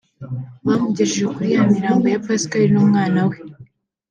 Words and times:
bamugejeje 0.65 1.25
kuri 1.33 1.49
ya 1.55 1.63
mirambo 1.71 2.05
ya 2.13 2.21
Pascal 2.25 2.63
n’umwana 2.71 3.21